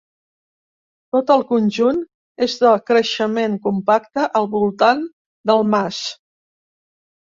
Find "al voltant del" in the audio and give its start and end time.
4.41-5.63